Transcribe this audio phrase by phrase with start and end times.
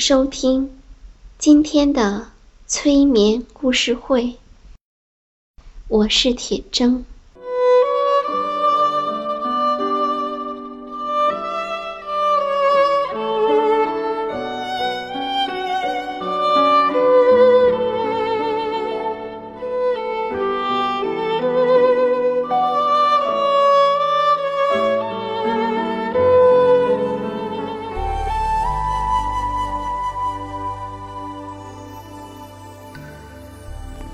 [0.00, 0.80] 收听
[1.38, 2.30] 今天的
[2.66, 4.36] 催眠故事会，
[5.88, 7.04] 我是铁铮。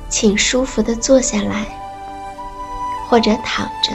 [0.09, 1.67] 请舒服的坐下来，
[3.09, 3.93] 或者躺着。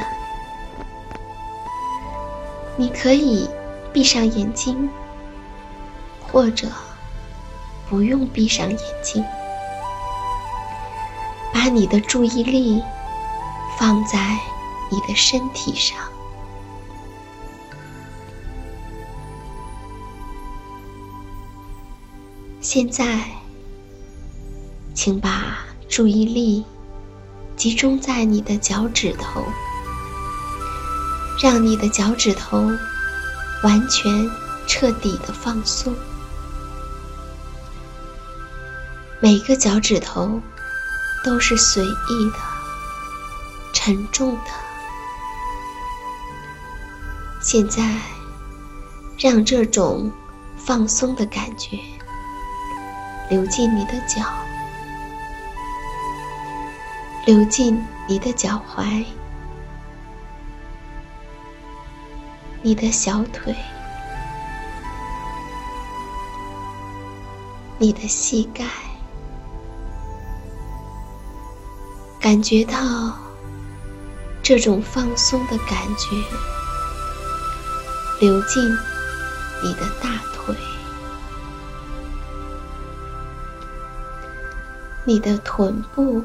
[2.75, 3.49] 你可以
[3.93, 4.89] 闭上眼睛，
[6.31, 6.67] 或者
[7.89, 9.23] 不用闭上眼睛，
[11.53, 12.81] 把你的注意力
[13.77, 14.37] 放在
[14.89, 15.97] 你的身体上。
[22.59, 23.25] 现在，
[24.93, 25.70] 请把。
[25.91, 26.63] 注意力
[27.57, 29.43] 集中在你的脚趾头，
[31.43, 32.71] 让你的脚趾头
[33.61, 34.31] 完全
[34.65, 35.93] 彻底的放松。
[39.19, 40.39] 每个脚趾头
[41.25, 42.39] 都是随意的、
[43.73, 44.51] 沉重的。
[47.41, 47.99] 现在，
[49.19, 50.09] 让这种
[50.55, 51.77] 放松的感觉
[53.29, 54.23] 流进你的脚。
[57.23, 59.05] 流进你的脚踝、
[62.63, 63.55] 你的小腿、
[67.77, 68.65] 你的膝盖，
[72.19, 73.15] 感觉到
[74.41, 76.15] 这种放松的感觉
[78.19, 78.67] 流进
[79.63, 80.55] 你的大腿、
[85.05, 86.23] 你的臀部。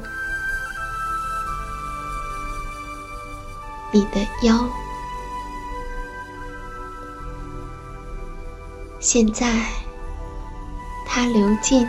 [3.89, 4.67] 你的腰，
[8.99, 9.49] 现在
[11.05, 11.87] 它流进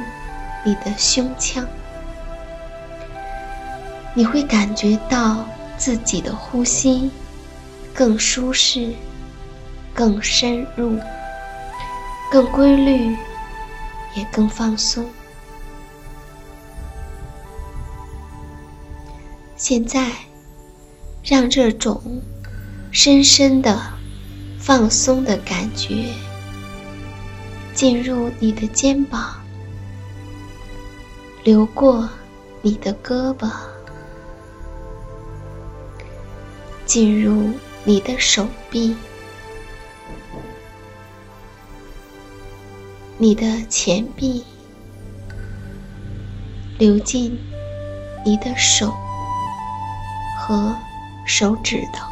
[0.64, 1.66] 你的胸腔，
[4.14, 5.44] 你会感觉到
[5.76, 7.10] 自己的呼吸
[7.92, 8.94] 更舒适、
[9.92, 10.96] 更深入、
[12.30, 13.16] 更规律，
[14.14, 15.04] 也更放松。
[19.56, 20.27] 现在。
[21.28, 22.22] 让这种
[22.90, 23.78] 深深的
[24.58, 26.06] 放松的感觉
[27.74, 29.38] 进入你的肩膀，
[31.44, 32.08] 流过
[32.62, 33.46] 你的胳膊，
[36.86, 37.50] 进入
[37.84, 38.96] 你的手臂、
[43.18, 44.42] 你的前臂，
[46.78, 47.38] 流进
[48.24, 48.94] 你的手
[50.38, 50.74] 和。
[51.28, 52.08] 手指头，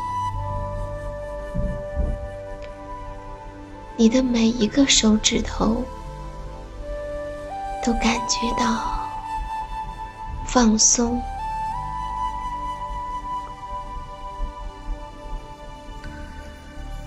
[3.96, 5.82] 你的每一个手指头
[7.82, 9.08] 都感觉到
[10.44, 11.18] 放松。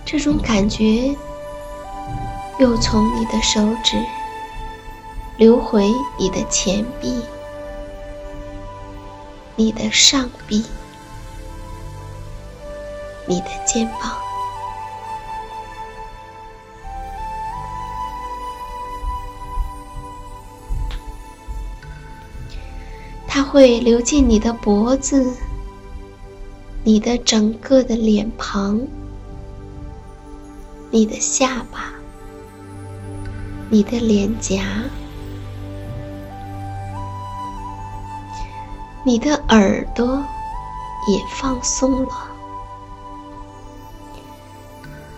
[0.04, 1.16] 这种感觉
[2.58, 4.04] 又从你的手指
[5.38, 7.24] 流回你的前臂、
[9.56, 10.66] 你的上臂。
[13.30, 14.12] 你的肩膀，
[23.28, 25.32] 它会流进你的脖子、
[26.84, 28.82] 你的整个的脸庞、
[30.90, 31.94] 你的下巴、
[33.70, 34.64] 你的脸颊、
[39.04, 40.26] 你的耳朵
[41.08, 42.39] 也放松了。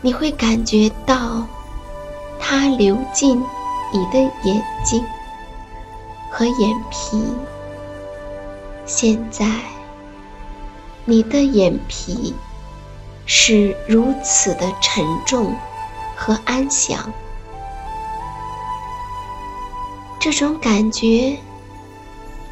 [0.01, 1.45] 你会感觉到
[2.39, 3.39] 它流进
[3.93, 5.03] 你的眼睛
[6.31, 7.23] 和眼皮。
[8.85, 9.45] 现在，
[11.05, 12.33] 你的眼皮
[13.25, 15.55] 是如此的沉重
[16.15, 17.13] 和安详。
[20.19, 21.37] 这种感觉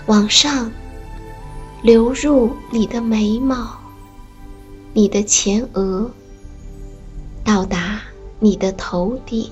[0.06, 0.72] 往上
[1.82, 3.78] 流入你的眉毛、
[4.94, 6.10] 你的前额。
[7.50, 8.00] 到达
[8.38, 9.52] 你的头顶，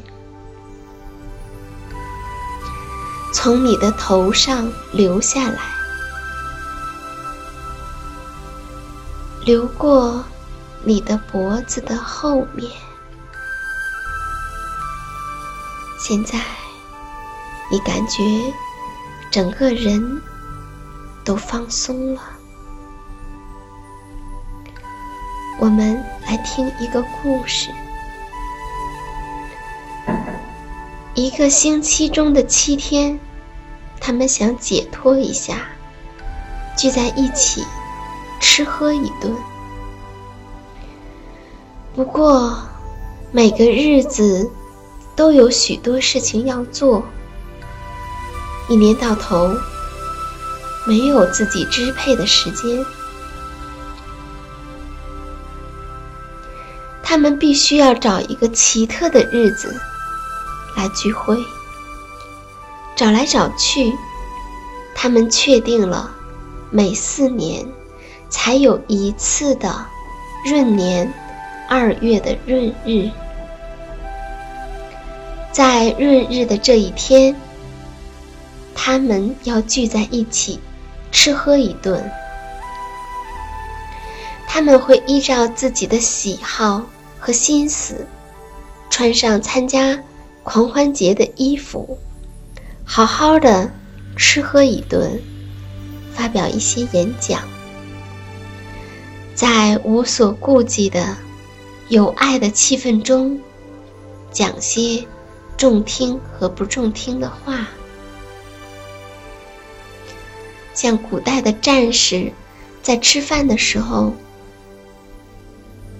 [3.33, 5.63] 从你的头上流下来，
[9.43, 10.23] 流过
[10.83, 12.71] 你的脖子的后面。
[15.97, 16.39] 现在，
[17.71, 18.21] 你感觉
[19.31, 20.21] 整个人
[21.25, 22.21] 都放松了。
[25.59, 25.95] 我们
[26.27, 27.71] 来听一个故事。
[31.17, 33.19] 一个星期中的七天，
[33.99, 35.67] 他们想解脱一下，
[36.77, 37.63] 聚在一起
[38.39, 39.35] 吃喝一顿。
[41.95, 42.55] 不过，
[43.31, 44.47] 每个日子
[45.15, 47.03] 都有许多事情要做，
[48.69, 49.51] 一年到头
[50.85, 52.85] 没有自己支配的时间。
[57.01, 59.75] 他们必须要找一个奇特的日子。
[60.77, 61.35] 来聚会，
[62.95, 63.91] 找来找去，
[64.95, 66.09] 他们确定了
[66.69, 67.65] 每四年
[68.29, 69.85] 才有一次的
[70.45, 71.11] 闰年
[71.67, 73.09] 二月的闰日。
[75.51, 77.35] 在闰日的这一天，
[78.75, 80.59] 他们要聚在一起
[81.11, 82.07] 吃喝一顿。
[84.47, 86.83] 他们会依照自己的喜好
[87.19, 88.07] 和心思，
[88.91, 89.99] 穿上参加。
[90.49, 91.99] 狂欢节的衣服，
[92.85, 93.69] 好好的
[94.15, 95.21] 吃喝一顿，
[96.13, 97.41] 发表一些演讲，
[99.35, 101.17] 在无所顾忌的
[101.89, 103.37] 有爱的气氛中，
[104.31, 105.05] 讲些
[105.57, 107.67] 中听和不中听的话，
[110.73, 112.31] 像古代的战士
[112.81, 114.13] 在吃饭的时候，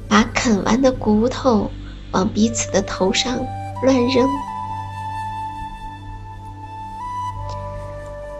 [0.08, 1.70] 把啃完的骨头
[2.14, 3.46] 往彼此的头上。
[3.82, 4.28] 乱扔。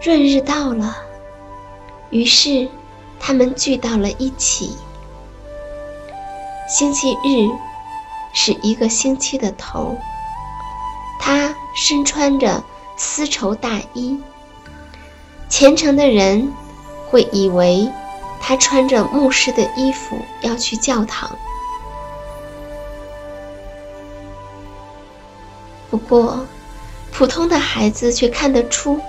[0.00, 0.96] 闰日到了，
[2.10, 2.68] 于是
[3.20, 4.76] 他们聚到了一起。
[6.68, 7.48] 星期日
[8.32, 9.96] 是一个星期的头，
[11.20, 12.62] 他身穿着
[12.96, 14.20] 丝绸大衣。
[15.48, 16.52] 虔诚的人
[17.08, 17.90] 会以为
[18.40, 21.30] 他穿着牧师的衣服要去教堂。
[25.90, 26.46] 不过，
[27.12, 29.00] 普通的孩子却看得出，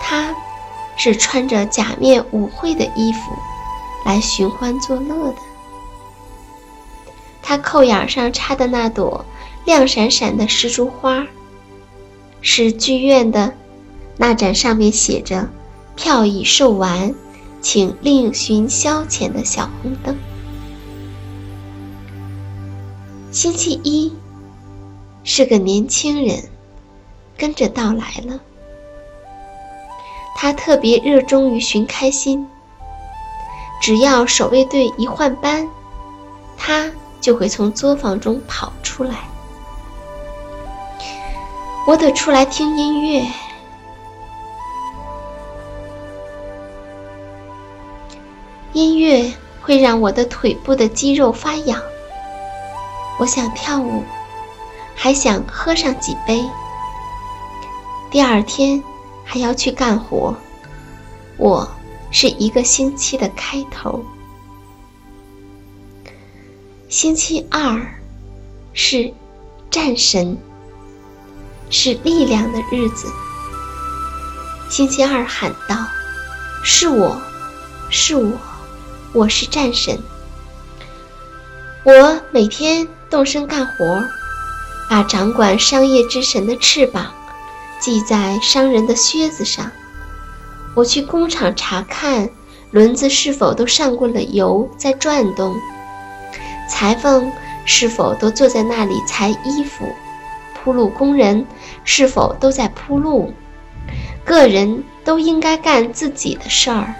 [0.00, 0.34] 他
[0.96, 3.18] 是穿着假面舞会的衣服
[4.04, 5.38] 来寻欢作乐的。
[7.42, 9.24] 他扣眼上插的那朵
[9.64, 11.26] 亮闪闪的石竹花，
[12.42, 13.54] 是剧院的
[14.18, 15.48] 那盏上面写着
[15.96, 17.14] “票已售完，
[17.62, 20.16] 请另寻消遣”的小红灯。
[23.32, 24.12] 星期一。
[25.30, 26.42] 是个年轻人，
[27.36, 28.40] 跟着到来了。
[30.34, 32.48] 他特别热衷于寻开心。
[33.78, 35.68] 只要守卫队一换班，
[36.56, 39.16] 他就会从作坊中跑出来。
[41.86, 43.22] 我得出来听音乐，
[48.72, 49.30] 音乐
[49.60, 51.82] 会让我的腿部的肌肉发痒。
[53.18, 54.02] 我想跳舞。
[55.00, 56.44] 还想喝上几杯，
[58.10, 58.82] 第二天
[59.24, 60.34] 还要去干活。
[61.36, 61.70] 我
[62.10, 64.04] 是一个星期的开头。
[66.88, 67.80] 星期二
[68.72, 69.14] 是
[69.70, 70.36] 战神，
[71.70, 73.06] 是力量的日子。
[74.68, 75.76] 星期二喊道
[76.64, 77.16] ：“是我，
[77.88, 78.32] 是我，
[79.12, 79.96] 我是战神。
[81.84, 84.04] 我每天动身干活。”
[84.88, 87.12] 把掌管商业之神的翅膀
[87.78, 89.70] 系在商人的靴子上，
[90.74, 92.28] 我去工厂查看
[92.70, 95.54] 轮子是否都上过了油，在转动；
[96.68, 97.30] 裁缝
[97.64, 99.84] 是否都坐在那里裁衣服；
[100.54, 101.46] 铺路工人
[101.84, 103.32] 是否都在铺路。
[104.24, 106.94] 个人都应该干自己的事儿，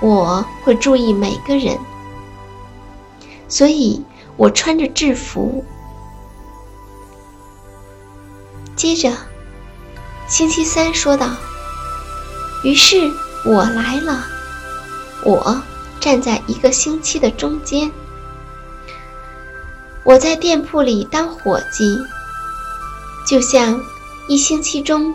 [0.00, 1.76] 我会注意每个人，
[3.48, 4.04] 所以
[4.36, 5.64] 我穿着制服。
[8.76, 9.12] 接着，
[10.28, 11.30] 星期三说道
[12.62, 13.10] ：“于是
[13.44, 14.24] 我来了，
[15.24, 15.60] 我
[15.98, 17.90] 站在一个星期的中间，
[20.04, 21.98] 我在店铺里当伙计，
[23.26, 23.82] 就像
[24.28, 25.12] 一星期中。”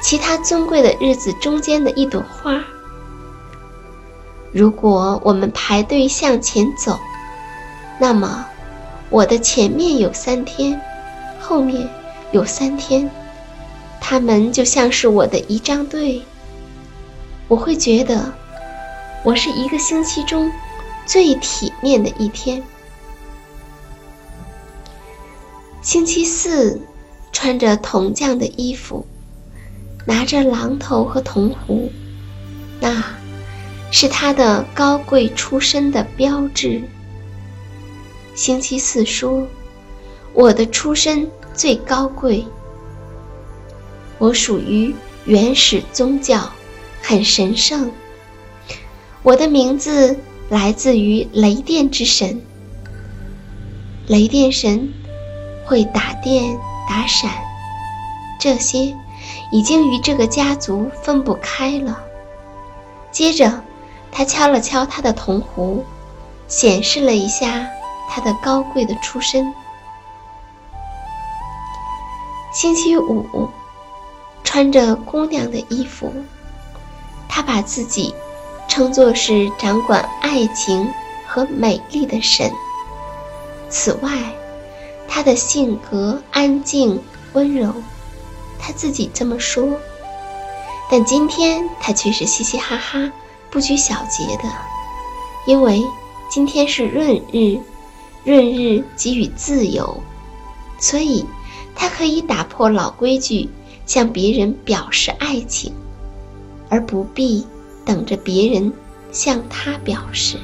[0.00, 2.62] 其他尊贵的日子中间的一朵花。
[4.52, 6.96] 如果我们排队向前走，
[7.98, 8.46] 那么
[9.10, 10.80] 我的前面有三天，
[11.40, 11.90] 后面
[12.32, 13.10] 有三天，
[14.00, 16.22] 他们就像是我的仪仗队。
[17.48, 18.32] 我会觉得，
[19.24, 20.50] 我是一个星期中
[21.06, 22.62] 最体面的一天。
[25.80, 26.80] 星期四，
[27.32, 29.06] 穿着铜匠的衣服。
[30.06, 31.92] 拿着榔头和铜壶，
[32.80, 33.04] 那
[33.90, 36.80] 是他的高贵出身的标志。
[38.34, 39.46] 星期四说
[40.32, 42.46] ：“我的出身最高贵，
[44.18, 46.48] 我属于原始宗教，
[47.02, 47.90] 很神圣。
[49.24, 50.16] 我的名字
[50.48, 52.40] 来自于雷电之神，
[54.06, 54.94] 雷电神
[55.66, 56.56] 会打电
[56.88, 57.28] 打闪，
[58.40, 58.96] 这些。”
[59.50, 61.98] 已经与这个家族分不开了。
[63.10, 63.62] 接着，
[64.12, 65.84] 他敲了敲他的铜壶，
[66.46, 67.66] 显示了一下
[68.08, 69.52] 他的高贵的出身。
[72.60, 73.48] 星期五，
[74.42, 76.12] 穿着姑娘的衣服，
[77.28, 78.12] 他把自己
[78.66, 80.92] 称作是掌管爱情
[81.24, 82.50] 和美丽的神。
[83.68, 84.10] 此外，
[85.06, 87.00] 他的性格安静
[87.32, 87.72] 温柔。
[88.58, 89.78] 他自己这么说，
[90.90, 93.12] 但今天他却是嘻嘻哈哈、
[93.52, 94.52] 不拘小节的，
[95.46, 95.80] 因为
[96.28, 97.60] 今天是闰日，
[98.24, 100.02] 闰日给予自由，
[100.80, 101.24] 所以
[101.74, 103.48] 他可以打破老规矩，
[103.86, 105.72] 向别人表示爱情，
[106.68, 107.46] 而不必
[107.84, 108.72] 等着别人
[109.12, 110.36] 向他表示。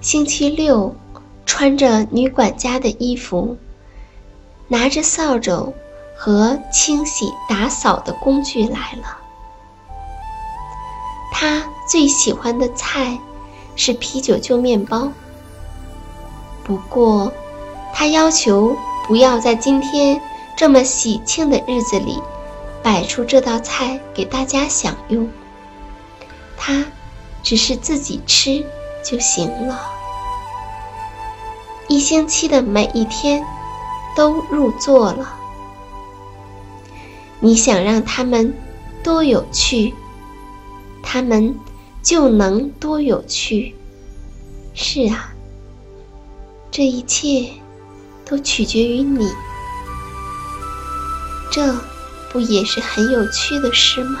[0.00, 0.94] 星期六。
[1.48, 3.56] 穿着女管家的衣服，
[4.68, 5.72] 拿着扫帚
[6.18, 9.16] 和清洗打扫的工具来了。
[11.32, 13.18] 他最喜欢的菜
[13.74, 15.10] 是啤酒就面包。
[16.66, 17.32] 不过，
[17.94, 20.20] 他要求不要在今天
[20.56, 22.20] 这么喜庆的日子里
[22.82, 25.30] 摆出这道菜给大家享用。
[26.56, 26.84] 他
[27.44, 28.66] 只是自己吃
[29.04, 29.80] 就行了。
[31.86, 33.46] 一星期的每一天
[34.16, 35.36] 都入座了。
[37.38, 38.52] 你想让他们
[39.04, 39.94] 多有趣，
[41.00, 41.54] 他们
[42.02, 43.76] 就能多有趣。
[44.74, 45.32] 是啊，
[46.76, 47.50] 这一切
[48.26, 49.26] 都取决于你。
[51.50, 51.74] 这
[52.30, 54.20] 不也是很有趣的事吗？